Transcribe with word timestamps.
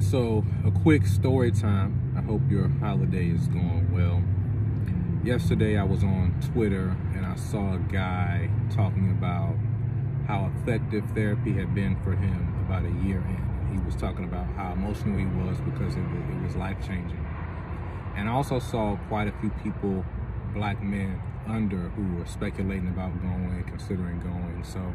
So, 0.00 0.44
a 0.64 0.70
quick 0.70 1.06
story 1.06 1.52
time. 1.52 2.14
I 2.16 2.22
hope 2.22 2.40
your 2.50 2.68
holiday 2.80 3.28
is 3.28 3.46
going 3.48 3.92
well. 3.92 4.22
Yesterday, 5.22 5.76
I 5.76 5.84
was 5.84 6.02
on 6.02 6.34
Twitter 6.52 6.96
and 7.14 7.26
I 7.26 7.36
saw 7.36 7.74
a 7.74 7.78
guy 7.78 8.50
talking 8.74 9.10
about 9.10 9.54
how 10.26 10.50
effective 10.56 11.04
therapy 11.14 11.52
had 11.52 11.74
been 11.74 11.96
for 12.02 12.16
him 12.16 12.64
about 12.66 12.84
a 12.86 13.06
year 13.06 13.18
in. 13.18 13.70
He 13.70 13.78
was 13.84 13.94
talking 13.94 14.24
about 14.24 14.46
how 14.56 14.72
emotional 14.72 15.18
he 15.18 15.26
was 15.26 15.60
because 15.60 15.94
it 15.94 16.00
was, 16.00 16.34
it 16.34 16.42
was 16.42 16.56
life 16.56 16.78
changing. 16.80 17.24
And 18.16 18.28
I 18.28 18.32
also 18.32 18.58
saw 18.58 18.96
quite 19.08 19.28
a 19.28 19.32
few 19.40 19.50
people, 19.62 20.04
black 20.54 20.82
men 20.82 21.20
under, 21.46 21.90
who 21.90 22.16
were 22.16 22.26
speculating 22.26 22.88
about 22.88 23.20
going, 23.20 23.64
considering 23.68 24.18
going. 24.20 24.64
So 24.64 24.94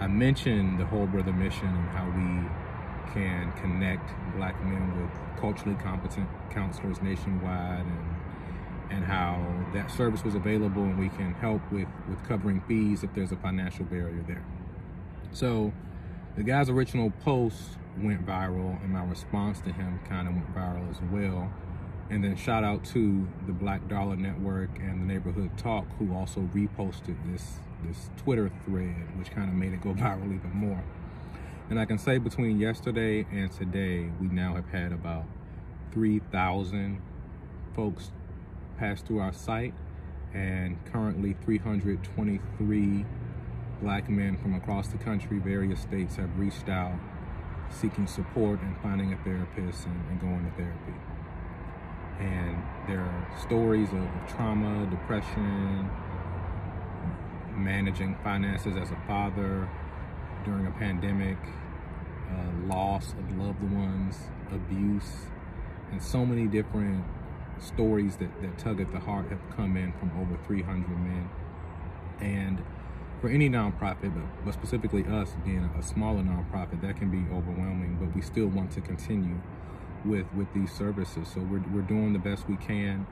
I 0.00 0.06
mentioned 0.06 0.80
the 0.80 0.86
Whole 0.86 1.06
Brother 1.06 1.34
Mission 1.34 1.68
and 1.68 1.88
how 1.90 2.06
we 2.06 2.71
can 3.12 3.52
connect 3.60 4.10
black 4.36 4.62
men 4.64 5.00
with 5.00 5.40
culturally 5.40 5.76
competent 5.82 6.28
counselors 6.50 7.00
nationwide 7.02 7.80
and 7.80 8.16
and 8.90 9.04
how 9.04 9.40
that 9.72 9.90
service 9.90 10.22
was 10.22 10.34
available 10.34 10.82
and 10.82 10.98
we 10.98 11.08
can 11.10 11.32
help 11.34 11.60
with 11.72 11.88
with 12.08 12.22
covering 12.24 12.60
fees 12.68 13.02
if 13.02 13.12
there's 13.14 13.32
a 13.32 13.36
financial 13.36 13.84
barrier 13.86 14.22
there. 14.26 14.44
So 15.32 15.72
the 16.36 16.42
guy's 16.42 16.68
original 16.68 17.10
post 17.24 17.78
went 17.98 18.26
viral 18.26 18.82
and 18.82 18.92
my 18.92 19.04
response 19.04 19.60
to 19.62 19.72
him 19.72 20.00
kind 20.08 20.28
of 20.28 20.34
went 20.34 20.54
viral 20.54 20.90
as 20.90 21.00
well. 21.10 21.50
And 22.10 22.22
then 22.22 22.36
shout 22.36 22.64
out 22.64 22.84
to 22.86 23.26
the 23.46 23.52
black 23.52 23.88
dollar 23.88 24.16
network 24.16 24.78
and 24.78 25.02
the 25.02 25.14
neighborhood 25.14 25.56
talk 25.56 25.86
who 25.98 26.14
also 26.14 26.40
reposted 26.54 27.16
this 27.30 27.54
this 27.82 28.10
twitter 28.16 28.48
thread 28.64 29.18
which 29.18 29.32
kind 29.32 29.48
of 29.48 29.56
made 29.56 29.72
it 29.72 29.80
go 29.80 29.92
viral 29.94 30.32
even 30.32 30.52
more 30.54 30.84
and 31.72 31.80
I 31.80 31.86
can 31.86 31.96
say 31.96 32.18
between 32.18 32.60
yesterday 32.60 33.24
and 33.32 33.50
today, 33.50 34.10
we 34.20 34.26
now 34.26 34.56
have 34.56 34.68
had 34.68 34.92
about 34.92 35.24
3,000 35.92 37.00
folks 37.74 38.12
pass 38.76 39.00
through 39.00 39.20
our 39.20 39.32
site 39.32 39.72
and 40.34 40.76
currently 40.92 41.34
323 41.42 43.06
black 43.80 44.10
men 44.10 44.36
from 44.36 44.52
across 44.54 44.88
the 44.88 44.98
country, 44.98 45.38
various 45.38 45.80
states 45.80 46.16
have 46.16 46.38
reached 46.38 46.68
out 46.68 46.92
seeking 47.70 48.06
support 48.06 48.60
and 48.60 48.76
finding 48.82 49.14
a 49.14 49.16
therapist 49.24 49.86
and, 49.86 49.98
and 50.10 50.20
going 50.20 50.44
to 50.44 50.50
therapy. 50.58 50.92
And 52.20 52.62
there 52.86 53.00
are 53.00 53.28
stories 53.40 53.88
of 53.94 54.36
trauma, 54.36 54.86
depression, 54.90 55.88
managing 57.56 58.14
finances 58.22 58.76
as 58.76 58.90
a 58.90 58.98
father 59.06 59.70
during 60.44 60.66
a 60.66 60.70
pandemic, 60.72 61.38
loss 62.72 63.12
of 63.12 63.38
loved 63.38 63.62
ones, 63.62 64.16
abuse, 64.50 65.26
and 65.90 66.02
so 66.02 66.24
many 66.24 66.46
different 66.46 67.04
stories 67.58 68.16
that, 68.16 68.40
that 68.40 68.58
tug 68.58 68.80
at 68.80 68.90
the 68.92 69.00
heart 69.00 69.28
have 69.28 69.40
come 69.54 69.76
in 69.76 69.92
from 69.92 70.10
over 70.20 70.38
300 70.46 70.88
men. 70.88 71.28
And 72.20 72.62
for 73.20 73.28
any 73.28 73.48
nonprofit, 73.48 74.14
but, 74.14 74.44
but 74.44 74.54
specifically 74.54 75.04
us 75.06 75.34
being 75.44 75.70
a, 75.78 75.82
smaller 75.82 76.22
nonprofit, 76.22 76.80
that 76.82 76.96
can 76.96 77.10
be 77.10 77.32
overwhelming, 77.34 77.98
but 78.00 78.14
we 78.14 78.22
still 78.22 78.48
want 78.48 78.72
to 78.72 78.80
continue 78.80 79.40
with, 80.04 80.26
with 80.34 80.52
these 80.54 80.72
services. 80.72 81.28
So 81.32 81.40
we're, 81.40 81.62
we're 81.72 81.82
doing 81.82 82.12
the 82.12 82.18
best 82.18 82.48
we 82.48 82.56
can 82.56 83.06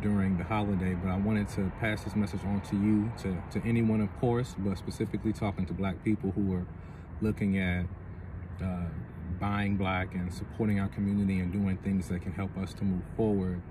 during 0.00 0.38
the 0.38 0.44
holiday, 0.44 0.94
but 0.94 1.10
I 1.10 1.16
wanted 1.16 1.48
to 1.50 1.72
pass 1.80 2.04
this 2.04 2.14
message 2.14 2.44
on 2.44 2.60
to 2.62 2.76
you, 2.76 3.10
to, 3.22 3.42
to 3.58 3.66
anyone, 3.66 4.00
of 4.00 4.20
course, 4.20 4.54
but 4.58 4.78
specifically 4.78 5.32
talking 5.32 5.66
to 5.66 5.72
black 5.72 6.02
people 6.04 6.32
who 6.32 6.54
are 6.54 6.66
looking 7.20 7.58
at 7.58 7.86
uh, 8.62 8.84
buying 9.38 9.76
black 9.76 10.14
and 10.14 10.32
supporting 10.32 10.80
our 10.80 10.88
community 10.88 11.38
and 11.38 11.52
doing 11.52 11.76
things 11.78 12.08
that 12.08 12.22
can 12.22 12.32
help 12.32 12.56
us 12.58 12.74
to 12.74 12.84
move 12.84 13.02
forward, 13.16 13.62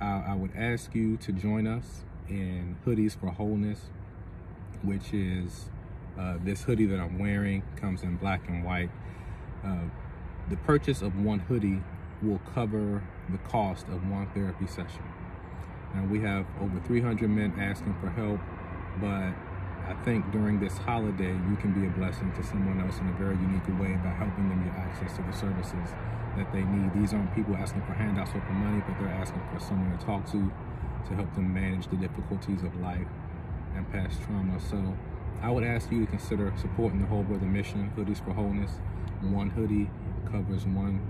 I, 0.00 0.24
I 0.28 0.34
would 0.34 0.52
ask 0.56 0.94
you 0.94 1.16
to 1.18 1.32
join 1.32 1.66
us 1.66 2.04
in 2.28 2.76
Hoodies 2.86 3.18
for 3.18 3.30
Wholeness, 3.30 3.90
which 4.82 5.12
is 5.12 5.70
uh, 6.18 6.36
this 6.44 6.62
hoodie 6.62 6.86
that 6.86 7.00
I'm 7.00 7.18
wearing, 7.18 7.62
comes 7.76 8.02
in 8.02 8.16
black 8.16 8.48
and 8.48 8.64
white. 8.64 8.90
Uh, 9.64 9.84
the 10.48 10.56
purchase 10.56 11.02
of 11.02 11.18
one 11.22 11.40
hoodie 11.40 11.82
will 12.22 12.40
cover 12.54 13.02
the 13.30 13.38
cost 13.38 13.86
of 13.88 14.08
one 14.10 14.28
therapy 14.34 14.66
session. 14.66 15.04
Now 15.94 16.04
we 16.06 16.20
have 16.20 16.46
over 16.60 16.80
300 16.86 17.28
men 17.28 17.54
asking 17.58 17.94
for 18.00 18.10
help, 18.10 18.40
but 19.00 19.32
I 19.90 19.94
think 20.04 20.30
during 20.30 20.60
this 20.60 20.78
holiday, 20.78 21.32
you 21.50 21.56
can 21.56 21.74
be 21.74 21.84
a 21.84 21.90
blessing 21.90 22.30
to 22.36 22.44
someone 22.44 22.80
else 22.80 22.98
in 22.98 23.08
a 23.08 23.12
very 23.18 23.34
unique 23.34 23.66
way 23.74 23.98
by 23.98 24.10
helping 24.10 24.48
them 24.48 24.62
get 24.62 24.78
access 24.78 25.16
to 25.16 25.22
the 25.22 25.32
services 25.32 25.90
that 26.36 26.46
they 26.52 26.62
need. 26.62 26.94
These 26.94 27.12
aren't 27.12 27.34
people 27.34 27.56
asking 27.56 27.82
for 27.82 27.94
handouts 27.94 28.30
or 28.30 28.40
for 28.40 28.52
money, 28.52 28.84
but 28.86 28.96
they're 29.00 29.12
asking 29.12 29.42
for 29.52 29.58
someone 29.58 29.98
to 29.98 30.06
talk 30.06 30.30
to 30.30 30.52
to 31.08 31.14
help 31.16 31.34
them 31.34 31.52
manage 31.52 31.88
the 31.88 31.96
difficulties 31.96 32.62
of 32.62 32.80
life 32.80 33.08
and 33.74 33.90
past 33.90 34.22
trauma. 34.22 34.60
So 34.60 34.78
I 35.42 35.50
would 35.50 35.64
ask 35.64 35.90
you 35.90 36.06
to 36.06 36.06
consider 36.06 36.52
supporting 36.56 37.00
the 37.00 37.06
Whole 37.08 37.24
Brother 37.24 37.46
Mission, 37.46 37.90
Hoodies 37.96 38.24
for 38.24 38.30
Wholeness. 38.30 38.70
One 39.22 39.50
hoodie 39.50 39.90
covers 40.30 40.66
one 40.66 41.02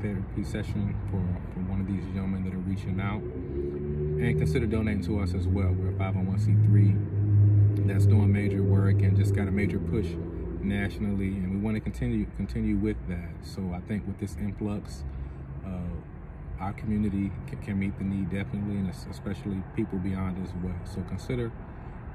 therapy 0.00 0.44
session 0.44 0.94
for, 1.10 1.18
for 1.52 1.66
one 1.68 1.80
of 1.80 1.88
these 1.88 2.06
young 2.14 2.30
men 2.30 2.44
that 2.44 2.54
are 2.54 2.58
reaching 2.58 3.00
out. 3.00 3.22
And 3.22 4.38
consider 4.38 4.66
donating 4.66 5.02
to 5.06 5.18
us 5.18 5.34
as 5.34 5.48
well. 5.48 5.72
We're 5.72 5.88
a 5.88 6.12
501c3 6.12 7.19
that's 7.92 8.06
doing 8.06 8.32
major 8.32 8.62
work 8.62 9.02
and 9.02 9.16
just 9.16 9.34
got 9.34 9.48
a 9.48 9.50
major 9.50 9.78
push 9.78 10.06
nationally 10.62 11.28
and 11.28 11.50
we 11.50 11.56
want 11.56 11.74
to 11.74 11.80
continue 11.80 12.24
continue 12.36 12.76
with 12.76 12.96
that. 13.08 13.30
So 13.42 13.72
i 13.74 13.80
think 13.80 14.06
with 14.06 14.18
this 14.20 14.36
influx 14.36 15.02
uh, 15.66 16.60
our 16.60 16.72
community 16.74 17.32
can, 17.48 17.58
can, 17.62 17.78
meet 17.78 17.98
the 17.98 18.04
need 18.04 18.30
definitely 18.30 18.76
and 18.76 18.90
especially 19.10 19.62
people 19.74 19.98
beyond 19.98 20.40
as 20.46 20.52
well. 20.62 20.78
So 20.84 21.02
consider 21.08 21.50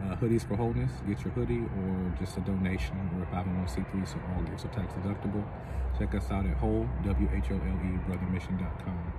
uh, 0.02 0.16
hoodies 0.16 0.47
for 0.47 0.56
wholeness 0.56 0.91
get 1.08 1.19
your 1.25 1.34
hoodie 1.34 1.66
or 1.80 2.16
just 2.19 2.38
a 2.38 2.41
donation 2.41 2.96
or 3.16 3.24
a 3.24 3.44
501c3 3.44 4.08
so 4.08 4.18
all 4.34 4.44
gifts 4.44 4.64
are 4.64 4.69
tax 4.69 4.94
deductible. 4.94 5.44
Check 6.00 6.16
us 6.16 6.31
out 6.31 6.46
at 6.46 6.56
whole 6.58 6.88
w-h-o-l-e 7.03 8.00
brothermission.com 8.09 9.14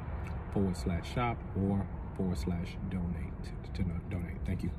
forward 0.53 0.77
slash 0.77 1.13
shop 1.13 1.37
or 1.55 1.87
forward 2.17 2.39
slash 2.39 2.79
donate 2.89 3.45
to, 3.75 3.83
to 3.83 3.91
donate. 4.09 4.39
Thank 4.47 4.63
you 4.63 4.71